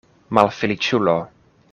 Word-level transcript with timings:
Malfeliĉulo! 0.37 1.15